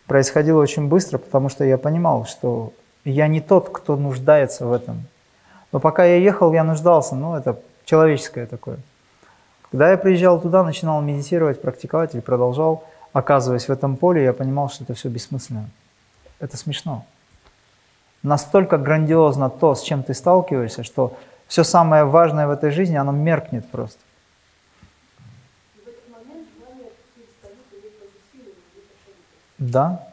происходила 0.08 0.62
очень 0.62 0.88
быстро, 0.88 1.18
потому 1.18 1.50
что 1.50 1.64
я 1.64 1.78
понимал, 1.78 2.26
что 2.26 2.74
я 3.06 3.28
не 3.28 3.42
тот, 3.42 3.70
кто 3.70 3.96
нуждается 3.96 4.66
в 4.66 4.74
этом. 4.74 5.04
Но 5.72 5.80
пока 5.80 6.04
я 6.06 6.16
ехал, 6.16 6.52
я 6.54 6.64
нуждался, 6.64 7.16
ну 7.16 7.36
это 7.36 7.60
человеческое 7.86 8.46
такое. 8.46 8.78
Когда 9.72 9.92
я 9.92 9.98
приезжал 9.98 10.42
туда, 10.42 10.64
начинал 10.64 11.02
медитировать, 11.02 11.62
практиковать 11.62 12.16
или 12.16 12.22
продолжал, 12.22 12.84
оказываясь 13.14 13.68
в 13.68 13.72
этом 13.72 13.98
поле, 13.98 14.24
я 14.24 14.34
понимал, 14.34 14.70
что 14.70 14.84
это 14.84 14.94
все 14.94 15.10
бессмысленно. 15.10 15.70
Это 16.40 16.58
смешно. 16.58 17.06
Настолько 18.24 18.78
грандиозно 18.78 19.50
то, 19.50 19.76
с 19.76 19.82
чем 19.82 20.04
ты 20.04 20.14
сталкиваешься, 20.14 20.84
что 20.84 21.18
все 21.48 21.64
самое 21.64 22.04
важное 22.04 22.48
в 22.48 22.52
этой 22.52 22.72
жизни, 22.72 22.96
оно 22.96 23.12
меркнет 23.12 23.70
просто. 23.70 24.00
Да, 29.58 30.08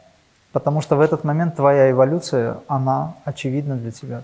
потому 0.51 0.81
что 0.81 0.97
в 0.97 0.99
этот 0.99 1.23
момент 1.23 1.55
твоя 1.55 1.89
эволюция, 1.91 2.59
она 2.67 3.15
очевидна 3.23 3.77
для 3.77 3.91
тебя. 3.91 4.23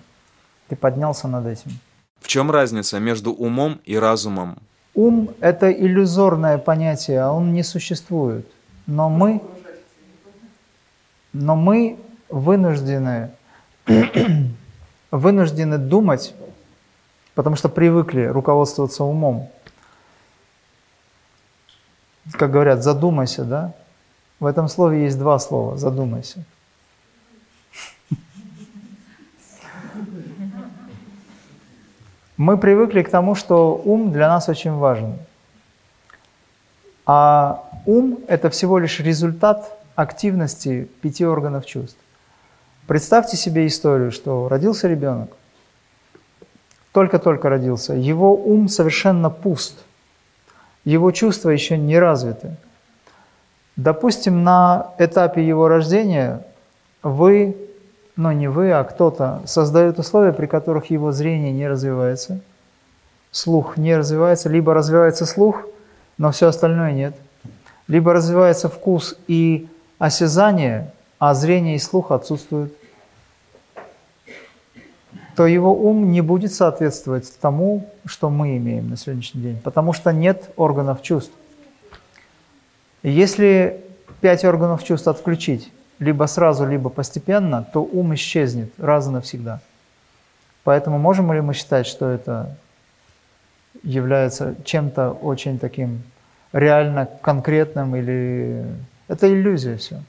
Ты 0.68 0.76
поднялся 0.76 1.28
над 1.28 1.46
этим. 1.46 1.80
В 2.20 2.28
чем 2.28 2.52
разница 2.52 3.00
между 3.00 3.32
умом 3.32 3.80
и 3.86 3.98
разумом? 3.98 4.58
Ум– 4.96 5.30
это 5.40 5.72
иллюзорное 5.72 6.58
понятие, 6.58 7.22
а 7.22 7.32
он 7.32 7.54
не 7.54 7.64
существует. 7.64 8.48
Но 8.86 9.10
мы, 9.10 9.42
но 11.32 11.56
мы 11.56 12.00
вынуждены, 12.30 13.32
вынуждены 15.12 15.78
думать, 15.78 16.36
потому 17.36 17.56
что 17.56 17.70
привыкли 17.70 18.26
руководствоваться 18.26 19.04
умом. 19.04 19.50
Как 22.34 22.52
говорят, 22.52 22.84
задумайся, 22.84 23.44
да? 23.44 23.74
В 24.40 24.46
этом 24.46 24.68
слове 24.68 25.04
есть 25.04 25.18
два 25.18 25.40
слова– 25.40 25.78
задумайся. 25.78 26.44
Мы 32.36 32.58
привыкли 32.58 33.04
к 33.04 33.10
тому, 33.10 33.36
что 33.36 33.80
ум 33.86 34.12
для 34.12 34.28
нас 34.28 34.50
очень 34.50 34.74
важен. 34.74 35.18
А 37.06 37.63
ум– 37.86 38.20
это 38.28 38.50
всего 38.50 38.80
лишь 38.80 39.00
результат 39.00 39.78
активности 39.96 40.90
пяти 41.02 41.26
органов 41.26 41.66
чувств. 41.66 41.98
Представьте 42.88 43.38
себе 43.38 43.68
историю, 43.68 44.12
что 44.12 44.48
родился 44.50 44.88
ребенок, 44.88 45.32
только-только 46.92 47.50
родился, 47.50 47.94
его 47.94 48.36
ум 48.36 48.68
совершенно 48.68 49.30
пуст, 49.30 49.84
его 50.84 51.12
чувства 51.12 51.50
еще 51.50 51.78
не 51.78 51.98
развиты. 51.98 52.56
Допустим, 53.76 54.44
на 54.44 54.94
этапе 55.00 55.46
его 55.46 55.68
рождения 55.68 56.46
вы 57.02 57.56
но 58.16 58.32
не 58.32 58.48
вы, 58.48 58.72
а 58.72 58.84
кто-то 58.84 59.42
создает 59.46 59.98
условия, 60.00 60.34
при 60.34 60.46
которых 60.46 60.92
его 60.92 61.12
зрение 61.12 61.52
не 61.52 61.68
развивается, 61.68 62.42
слух 63.32 63.78
не 63.78 63.96
развивается, 63.96 64.50
либо 64.50 64.74
развивается 64.74 65.26
слух, 65.26 65.64
но 66.18 66.32
все 66.32 66.48
остальное 66.48 66.92
нет, 66.92 67.16
либо 67.88 68.14
развивается 68.14 68.70
вкус 68.70 69.18
и 69.28 69.68
осязание, 70.00 70.92
а 71.20 71.34
зрение 71.34 71.76
и 71.76 71.80
слух 71.80 72.12
отсутствуют, 72.12 72.74
то 75.36 75.48
его 75.48 75.74
ум 75.74 76.12
не 76.12 76.22
будет 76.22 76.54
соответствовать 76.54 77.40
тому, 77.40 77.90
что 78.06 78.30
мы 78.30 78.58
имеем 78.58 78.90
на 78.90 78.98
сегодняшний 78.98 79.42
день, 79.42 79.60
потому 79.64 79.94
что 79.94 80.12
нет 80.12 80.52
органов 80.58 81.02
чувств. 81.02 81.34
Если 83.02 83.82
пять 84.22 84.46
органов 84.46 84.84
чувств 84.84 85.08
отключить, 85.08 85.72
либо 86.00 86.26
сразу, 86.26 86.66
либо 86.68 86.90
постепенно, 86.90 87.64
то 87.74 87.84
ум 87.84 88.14
исчезнет 88.14 88.72
раз 88.78 89.08
и 89.08 89.10
навсегда. 89.10 89.60
Поэтому 90.64 90.98
можем 90.98 91.32
ли 91.34 91.42
мы 91.42 91.54
считать, 91.54 91.88
что 91.88 92.10
это 92.10 92.56
является 93.84 94.56
чем-то 94.64 95.12
очень 95.12 95.60
таким 95.60 96.04
реально 96.54 97.10
конкретным 97.22 97.96
или... 97.96 98.66
Это 99.10 99.28
иллюзия 99.28 99.76
все. 99.76 100.02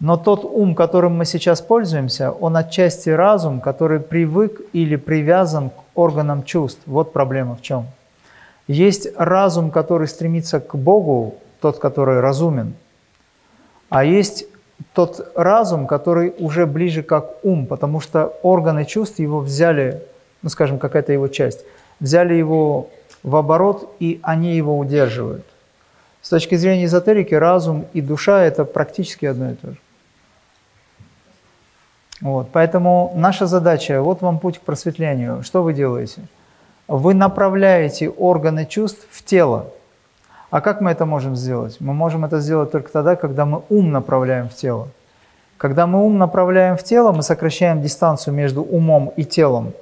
Но 0.00 0.16
тот 0.16 0.44
ум, 0.44 0.74
которым 0.74 1.16
мы 1.16 1.24
сейчас 1.24 1.60
пользуемся, 1.60 2.30
он 2.30 2.56
отчасти 2.56 3.10
разум, 3.10 3.60
который 3.60 4.00
привык 4.00 4.60
или 4.72 4.96
привязан 4.96 5.70
к 5.70 5.74
органам 5.94 6.44
чувств. 6.44 6.80
Вот 6.86 7.12
проблема 7.12 7.56
в 7.56 7.62
чем. 7.62 7.86
Есть 8.66 9.08
разум, 9.16 9.70
который 9.70 10.08
стремится 10.08 10.60
к 10.60 10.74
Богу, 10.74 11.34
тот, 11.60 11.78
который 11.78 12.20
разумен– 12.20 12.74
а 13.88 14.04
есть 14.04 14.46
тот 14.92 15.32
разум, 15.34 15.86
который 15.86 16.34
уже 16.38 16.66
ближе 16.66 17.02
как 17.02 17.44
ум, 17.44 17.66
потому 17.66 18.00
что 18.00 18.34
органы 18.42 18.84
чувств 18.84 19.18
его 19.18 19.40
взяли, 19.40 20.02
ну 20.42 20.48
скажем, 20.48 20.78
какая-то 20.78 21.12
его 21.12 21.28
часть, 21.28 21.64
взяли 22.00 22.34
его 22.34 22.90
в 23.26 23.34
оборот, 23.34 23.92
и 23.98 24.20
они 24.22 24.54
его 24.54 24.78
удерживают. 24.78 25.44
С 26.22 26.30
точки 26.30 26.54
зрения 26.54 26.84
эзотерики, 26.84 27.34
разум 27.34 27.86
и 27.92 28.00
душа– 28.00 28.42
это 28.44 28.64
практически 28.64 29.26
одно 29.26 29.50
и 29.50 29.54
то 29.54 29.70
же. 29.72 29.76
Вот, 32.20 32.48
поэтому 32.52 33.12
наша 33.16 33.46
задача, 33.46 34.00
вот 34.00 34.22
вам 34.22 34.38
путь 34.38 34.58
к 34.58 34.60
просветлению. 34.62 35.42
Что 35.42 35.64
вы 35.64 35.74
делаете? 35.74 36.22
Вы 36.86 37.14
направляете 37.14 38.08
органы 38.08 38.64
чувств 38.64 39.04
в 39.10 39.24
тело. 39.24 39.72
А 40.50 40.60
как 40.60 40.80
мы 40.80 40.92
это 40.92 41.04
можем 41.04 41.34
сделать? 41.34 41.78
Мы 41.80 41.94
можем 41.94 42.24
это 42.24 42.38
сделать 42.38 42.70
только 42.70 42.92
тогда, 42.92 43.16
когда 43.16 43.44
мы 43.44 43.62
ум 43.68 43.90
направляем 43.90 44.48
в 44.48 44.54
тело. 44.54 44.88
Когда 45.58 45.88
мы 45.88 46.04
ум 46.04 46.16
направляем 46.16 46.76
в 46.76 46.84
тело, 46.84 47.10
мы 47.10 47.24
сокращаем 47.24 47.82
дистанцию 47.82 48.34
между 48.34 48.62
умом 48.62 49.12
и 49.16 49.24
телом. 49.24 49.72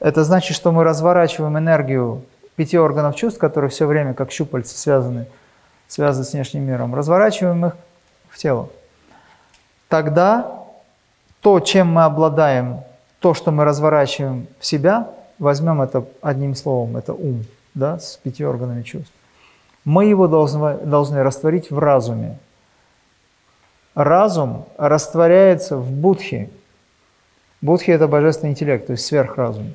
Это 0.00 0.24
значит, 0.24 0.56
что 0.56 0.72
мы 0.72 0.84
разворачиваем 0.84 1.58
энергию 1.58 2.22
пяти 2.56 2.78
органов 2.78 3.16
чувств, 3.16 3.38
которые 3.38 3.70
все 3.70 3.86
время 3.86 4.14
как 4.14 4.30
щупальца 4.30 4.76
связаны, 4.76 5.26
связаны 5.88 6.24
с 6.24 6.32
внешним 6.32 6.64
миром, 6.64 6.94
разворачиваем 6.94 7.66
их 7.66 7.76
в 8.28 8.38
тело. 8.38 8.68
Тогда 9.88 10.64
то, 11.40 11.60
чем 11.60 11.88
мы 11.88 12.04
обладаем, 12.04 12.80
то, 13.20 13.34
что 13.34 13.52
мы 13.52 13.64
разворачиваем 13.64 14.48
в 14.58 14.66
себя, 14.66 15.10
возьмем 15.38 15.80
это 15.82 16.04
одним 16.22 16.54
словом, 16.54 16.96
это 16.96 17.12
ум, 17.12 17.44
да, 17.74 17.98
с 17.98 18.16
пяти 18.16 18.44
органами 18.44 18.82
чувств 18.82 19.12
мы 19.86 20.06
его 20.06 20.26
должны, 20.26 20.78
должны 20.78 21.22
растворить 21.22 21.70
в 21.70 21.78
разуме. 21.78 22.38
Разум 23.94 24.66
растворяется 24.76 25.76
в 25.76 25.90
будхе. 25.90 26.50
Будхи– 27.62 27.90
это 27.92 28.08
божественный 28.08 28.50
интеллект, 28.50 28.86
то 28.86 28.92
есть 28.92 29.06
сверхразум. 29.06 29.72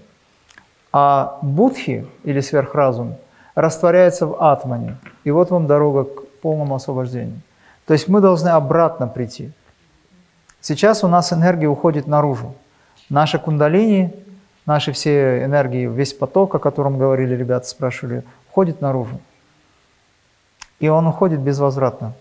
А 0.94 1.40
будхи 1.42 2.06
или 2.24 2.42
сверхразум 2.42 3.16
растворяется 3.56 4.28
в 4.28 4.42
атмане. 4.42 4.98
И 5.24 5.32
вот 5.32 5.52
вам 5.52 5.68
дорога 5.68 6.04
к 6.06 6.28
полному 6.42 6.76
освобождению. 6.76 7.42
То 7.86 7.94
есть 7.94 8.08
мы 8.08 8.22
должны 8.22 8.50
обратно 8.50 9.08
прийти. 9.08 9.52
Сейчас 10.60 11.04
у 11.04 11.08
нас 11.08 11.34
энергия 11.34 11.68
уходит 11.68 12.08
наружу. 12.08 12.54
Наша 13.10 13.40
кундалини, 13.40 14.14
наши 14.66 14.92
все 14.92 15.44
энергии, 15.44 15.88
весь 15.88 16.14
поток, 16.14 16.56
о 16.56 16.60
котором 16.60 16.98
говорили 16.98 17.36
ребята, 17.36 17.68
спрашивали, 17.68 18.24
уходит 18.50 18.82
наружу 18.82 19.20
и 20.82 20.90
он 20.90 21.08
уходит 21.08 21.40
безвозвратно. 21.40 22.14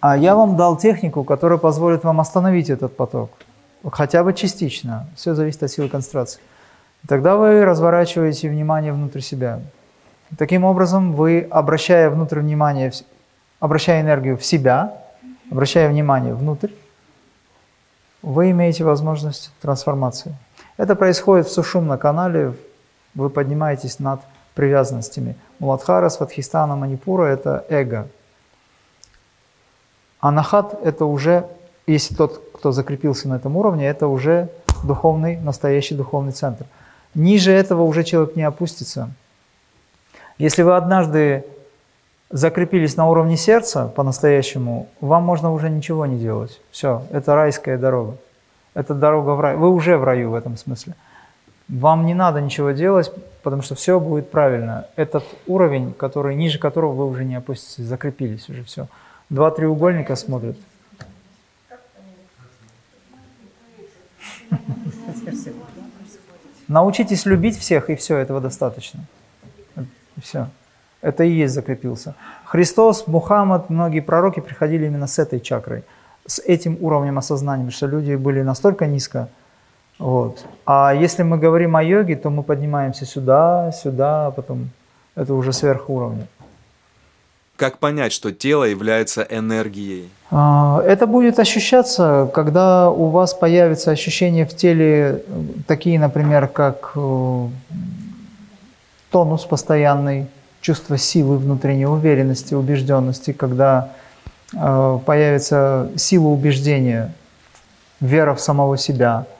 А 0.00 0.16
я 0.16 0.34
вам 0.34 0.56
дал 0.56 0.76
технику, 0.76 1.24
которая 1.24 1.58
позволит 1.58 2.04
вам 2.04 2.20
остановить 2.20 2.68
этот 2.68 2.94
поток, 2.96 3.30
хотя 3.90 4.22
бы 4.22 4.34
частично. 4.34 5.08
Все 5.16 5.34
зависит 5.34 5.62
от 5.62 5.70
силы 5.70 5.88
концентрации. 5.88 6.40
Тогда 7.08 7.36
вы 7.36 7.64
разворачиваете 7.64 8.48
внимание 8.48 8.92
внутрь 8.92 9.20
себя. 9.20 9.60
Таким 10.38 10.64
образом, 10.64 11.12
вы, 11.12 11.46
обращая 11.50 12.10
внутрь 12.10 12.40
внимание, 12.40 12.92
обращая 13.60 14.00
энергию 14.00 14.36
в 14.36 14.44
себя, 14.44 15.02
обращая 15.50 15.88
внимание 15.88 16.34
внутрь, 16.34 16.70
вы 18.22 18.50
имеете 18.50 18.82
возможность 18.82 19.52
трансформации. 19.60 20.34
Это 20.76 20.96
происходит 20.96 21.46
в 21.46 21.52
сушумном 21.52 21.96
канале, 21.98 22.54
вы 23.14 23.30
поднимаетесь 23.30 24.00
над 24.00 24.20
привязанностями. 24.54 25.36
Муладхара, 25.60 26.08
Сватхистана, 26.08 26.74
Манипура– 26.74 27.24
это 27.26 27.64
эго. 27.68 28.08
Анахат– 30.18 30.76
это 30.82 31.04
уже, 31.04 31.46
если 31.86 32.14
тот, 32.14 32.42
кто 32.52 32.72
закрепился 32.72 33.28
на 33.28 33.36
этом 33.36 33.56
уровне, 33.56 33.86
это 33.86 34.08
уже 34.08 34.48
духовный, 34.82 35.36
настоящий 35.36 35.94
духовный 35.94 36.32
центр. 36.32 36.66
Ниже 37.14 37.52
этого 37.52 37.82
уже 37.82 38.04
человек 38.04 38.36
не 38.36 38.42
опустится. 38.42 39.10
Если 40.38 40.62
вы 40.62 40.76
однажды 40.76 41.44
закрепились 42.30 42.96
на 42.96 43.08
уровне 43.08 43.36
сердца 43.36 43.88
по-настоящему, 43.88 44.88
вам 45.00 45.22
можно 45.22 45.52
уже 45.52 45.70
ничего 45.70 46.06
не 46.06 46.18
делать. 46.18 46.60
Все, 46.70 47.02
это 47.10 47.34
райская 47.34 47.78
дорога. 47.78 48.16
Это 48.74 48.94
дорога 48.94 49.30
в 49.30 49.40
рай. 49.40 49.56
Вы 49.56 49.70
уже 49.70 49.96
в 49.96 50.04
раю 50.04 50.30
в 50.30 50.34
этом 50.34 50.56
смысле. 50.56 50.94
Вам 51.68 52.06
не 52.06 52.14
надо 52.14 52.40
ничего 52.40 52.72
делать, 52.72 53.10
потому 53.42 53.62
что 53.62 53.74
все 53.74 53.98
будет 53.98 54.30
правильно. 54.30 54.86
Этот 54.96 55.24
уровень, 55.46 55.94
который, 55.94 56.36
ниже 56.36 56.58
которого 56.58 56.92
вы 56.92 57.06
уже 57.08 57.24
не 57.24 57.34
опуститесь, 57.36 57.84
закрепились 57.84 58.48
уже 58.48 58.62
все. 58.64 58.86
Два 59.30 59.50
треугольника 59.50 60.14
смотрят. 60.14 60.56
Научитесь 66.68 67.26
любить 67.26 67.58
всех, 67.58 67.90
и 67.90 67.96
все, 67.96 68.16
этого 68.16 68.40
достаточно. 68.40 69.00
Все. 70.22 70.48
Это 71.02 71.24
и 71.24 71.30
есть 71.30 71.54
закрепился. 71.54 72.14
Христос, 72.44 73.06
Мухаммад, 73.06 73.70
многие 73.70 74.00
пророки 74.00 74.40
приходили 74.40 74.86
именно 74.86 75.06
с 75.06 75.18
этой 75.18 75.40
чакрой, 75.40 75.84
с 76.26 76.38
этим 76.40 76.78
уровнем 76.80 77.18
осознания, 77.18 77.70
что 77.70 77.86
люди 77.86 78.14
были 78.14 78.42
настолько 78.42 78.86
низко, 78.86 79.28
вот. 79.98 80.44
А 80.66 80.92
если 80.94 81.22
мы 81.22 81.38
говорим 81.38 81.76
о 81.76 81.82
йоге, 81.82 82.16
то 82.16 82.30
мы 82.30 82.42
поднимаемся 82.42 83.06
сюда, 83.06 83.72
сюда, 83.72 84.26
а 84.26 84.30
потом 84.30 84.70
это 85.14 85.34
уже 85.34 85.52
сверхуровня. 85.52 86.26
Как 87.56 87.78
понять, 87.78 88.12
что 88.12 88.32
тело 88.32 88.64
является 88.64 89.26
энергией? 89.28 90.08
А, 90.30 90.82
это 90.86 91.06
будет 91.06 91.38
ощущаться, 91.38 92.30
когда 92.34 92.90
у 92.90 93.08
вас 93.08 93.34
появятся 93.34 93.90
ощущения 93.90 94.46
в 94.46 94.54
теле, 94.54 95.22
такие, 95.66 95.98
например, 95.98 96.48
как 96.48 96.92
э, 96.94 97.48
тонус 99.10 99.44
постоянный, 99.44 100.26
чувство 100.60 100.98
силы 100.98 101.38
внутренней 101.38 101.86
уверенности, 101.86 102.54
убежденности, 102.54 103.32
когда 103.32 103.92
э, 104.52 104.98
появится 105.06 105.90
сила 105.96 106.28
убеждения, 106.28 107.12
вера 108.00 108.34
в 108.34 108.40
самого 108.40 108.76
себя– 108.76 109.26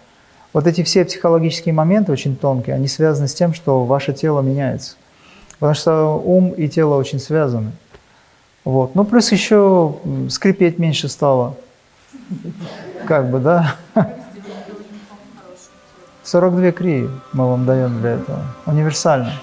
вот 0.57 0.67
эти 0.67 0.83
все 0.83 1.05
психологические 1.05 1.75
моменты 1.75 2.13
очень 2.13 2.35
тонкие, 2.35 2.77
они 2.77 2.89
связаны 2.89 3.29
с 3.29 3.35
тем, 3.35 3.53
что 3.53 3.85
ваше 3.85 4.15
тело 4.15 4.41
меняется. 4.41 4.95
Потому 5.59 5.75
что 5.75 6.15
ум 6.25 6.49
и 6.49 6.67
тело 6.67 6.95
очень 6.95 7.21
связаны. 7.21 7.73
Вот. 8.67 8.97
Ну, 8.97 9.05
плюс 9.05 9.31
еще 9.31 9.95
скрипеть 10.29 10.77
меньше 10.79 11.09
стало. 11.09 11.55
Как 13.07 13.31
бы, 13.31 13.39
да? 13.39 13.77
42 16.25 16.73
крии 16.73 17.09
мы 17.33 17.49
вам 17.49 17.65
даем 17.65 18.01
для 18.01 18.15
этого. 18.15 18.43
Универсально. 18.67 19.35